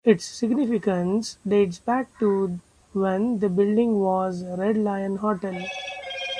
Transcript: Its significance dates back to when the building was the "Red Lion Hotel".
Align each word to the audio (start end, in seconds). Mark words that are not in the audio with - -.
Its 0.03 0.25
significance 0.25 1.37
dates 1.47 1.77
back 1.77 2.09
to 2.17 2.57
when 2.91 3.37
the 3.37 3.47
building 3.49 3.99
was 3.99 4.43
the 4.43 4.57
"Red 4.57 4.75
Lion 4.75 5.17
Hotel". 5.17 5.63